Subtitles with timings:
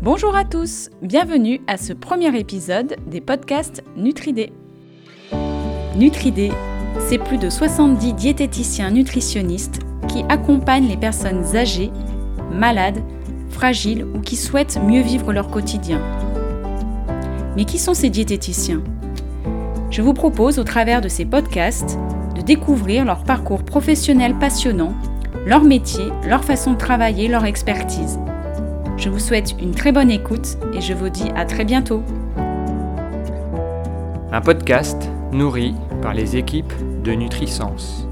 [0.00, 4.52] Bonjour à tous, bienvenue à ce premier épisode des podcasts Nutridé.
[5.96, 6.52] Nutridé,
[7.08, 11.90] c'est plus de 70 diététiciens nutritionnistes qui accompagnent les personnes âgées,
[12.52, 13.02] malades,
[13.50, 16.00] fragiles ou qui souhaitent mieux vivre leur quotidien.
[17.56, 18.84] Mais qui sont ces diététiciens?
[19.90, 21.98] Je vous propose au travers de ces podcasts
[22.36, 24.94] de découvrir leur parcours professionnel passionnant,
[25.44, 28.20] leur métier, leur façon de travailler, leur expertise.
[28.98, 32.02] Je vous souhaite une très bonne écoute et je vous dis à très bientôt.
[34.32, 36.72] Un podcast nourri par les équipes
[37.04, 38.08] de Nutrisens.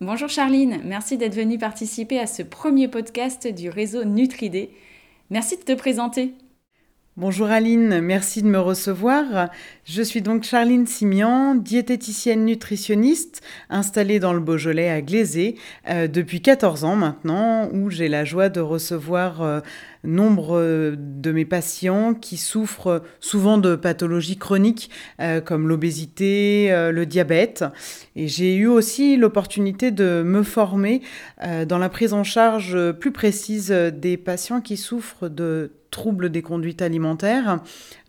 [0.00, 4.70] Bonjour Charline, merci d'être venue participer à ce premier podcast du réseau Nutridé.
[5.28, 6.32] Merci de te présenter.
[7.16, 9.48] Bonjour Aline, merci de me recevoir.
[9.84, 15.54] Je suis donc Charline Simian, diététicienne nutritionniste installée dans le Beaujolais à Glazé
[15.88, 19.60] euh, depuis 14 ans maintenant, où j'ai la joie de recevoir euh,
[20.02, 27.64] nombre de mes patients qui souffrent souvent de pathologies chroniques euh, comme l'obésité, le diabète.
[28.16, 31.00] Et j'ai eu aussi l'opportunité de me former
[31.40, 36.82] dans la prise en charge plus précise des patients qui souffrent de troubles des conduites
[36.82, 37.60] alimentaires,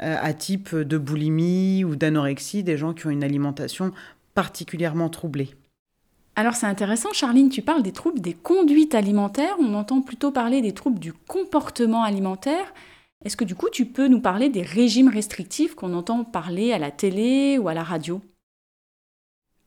[0.01, 3.91] euh, à type de boulimie ou d'anorexie, des gens qui ont une alimentation
[4.33, 5.51] particulièrement troublée.
[6.35, 10.61] Alors c'est intéressant, Charline, tu parles des troubles des conduites alimentaires, on entend plutôt parler
[10.61, 12.73] des troubles du comportement alimentaire.
[13.23, 16.79] Est-ce que du coup tu peux nous parler des régimes restrictifs qu'on entend parler à
[16.79, 18.19] la télé ou à la radio?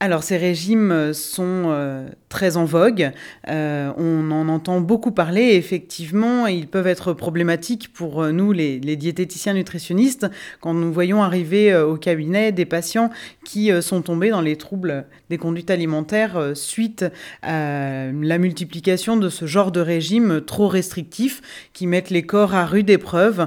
[0.00, 3.12] Alors ces régimes sont euh, très en vogue,
[3.48, 8.52] euh, on en entend beaucoup parler effectivement et ils peuvent être problématiques pour euh, nous
[8.52, 10.26] les, diététiciens nutritionnistes
[10.60, 13.10] quand nous voyons arriver au cabinet des patients
[13.44, 17.04] qui sont tombés dans les troubles des conduites alimentaires suite
[17.42, 22.64] à la multiplication de ce genre de régimes trop restrictifs qui mettent les corps à
[22.66, 23.46] rude épreuve,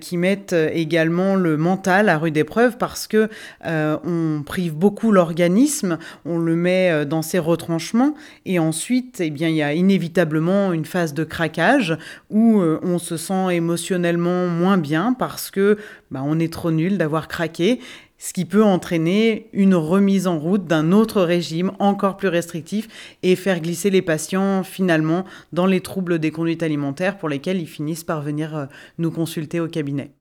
[0.00, 3.28] qui mettent également le mental à rude épreuve parce que
[3.64, 8.01] on prive beaucoup l'organisme on le met euh, dans ses retranchements
[8.46, 11.96] et ensuite, eh bien, il y a inévitablement une phase de craquage
[12.30, 15.78] où euh, on se sent émotionnellement moins bien parce que
[16.10, 17.80] bah, on est trop nul d'avoir craqué
[18.22, 23.34] ce qui peut entraîner une remise en route d'un autre régime encore plus restrictif et
[23.34, 28.04] faire glisser les patients finalement dans les troubles des conduites alimentaires pour lesquels ils finissent
[28.04, 28.66] par venir euh,
[28.98, 30.12] nous consulter au cabinet.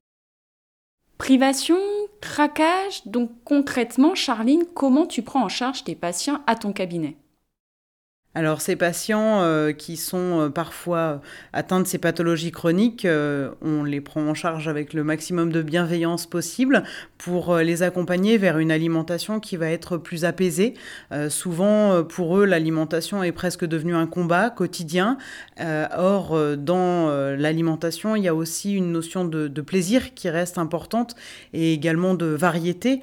[1.19, 1.77] Privation,
[2.19, 7.17] craquage, donc concrètement, Charline, comment tu prends en charge tes patients à ton cabinet?
[8.33, 11.21] Alors ces patients euh, qui sont euh, parfois
[11.51, 15.61] atteints de ces pathologies chroniques, euh, on les prend en charge avec le maximum de
[15.61, 16.83] bienveillance possible
[17.17, 20.73] pour les accompagner vers une alimentation qui va être plus apaisée.
[21.29, 25.17] souvent pour eux l'alimentation est presque devenue un combat quotidien.
[25.59, 31.15] or dans l'alimentation il y a aussi une notion de, plaisir qui reste importante
[31.53, 33.01] et également de variété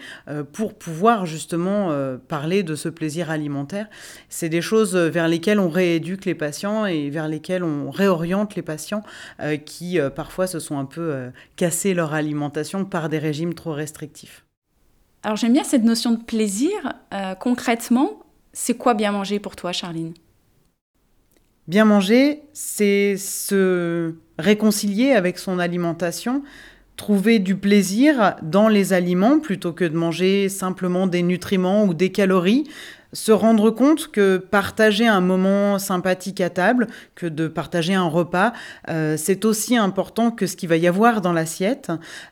[0.53, 1.93] pour pouvoir justement
[2.27, 3.87] parler de ce plaisir alimentaire.
[4.29, 9.03] C'est des choses lesquels on rééduque les patients et vers lesquels on réoriente les patients
[9.41, 13.55] euh, qui euh, parfois se sont un peu euh, cassés leur alimentation par des régimes
[13.55, 14.45] trop restrictifs.
[15.25, 16.71] Alors j'aime bien cette notion de plaisir.
[17.41, 18.21] concrètement,
[18.53, 20.15] c'est quoi bien manger pour toi, Charline?
[21.67, 26.43] Bien manger, c'est se réconcilier avec son alimentation,
[26.97, 32.11] trouver du plaisir dans les aliments plutôt que de manger simplement des nutriments ou des
[32.11, 32.65] calories,
[33.13, 38.53] se rendre compte que partager un moment sympathique à table, que de partager un repas,
[38.89, 41.91] euh, c'est aussi important que ce qu'il va y avoir dans l'assiette,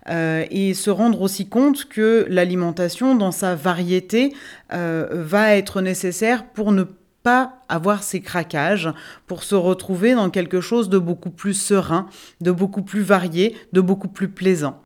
[0.09, 4.35] euh, et se rendre aussi compte que l'alimentation, dans sa variété,
[4.73, 6.85] euh, va être nécessaire pour ne
[7.23, 8.89] pas avoir ces craquages,
[9.27, 12.07] pour se retrouver dans quelque chose de beaucoup plus serein,
[12.41, 14.81] de beaucoup plus varié, de beaucoup plus plaisant.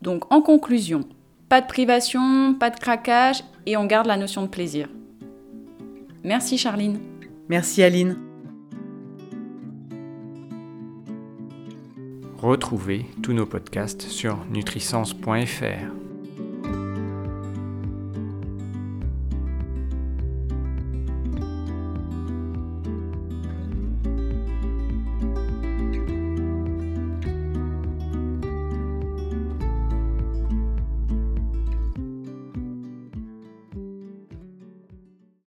[0.00, 1.04] Donc en conclusion,
[1.48, 4.88] pas de privation, pas de craquage et on garde la notion de plaisir.
[6.24, 7.00] Merci Charline.
[7.48, 8.16] Merci Aline.
[12.38, 16.11] Retrouvez tous nos podcasts sur nutrisens.fr.